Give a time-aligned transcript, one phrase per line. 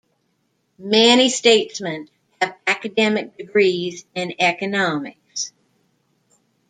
[0.79, 2.09] Many statesmen
[2.41, 5.53] have academic degrees in economics.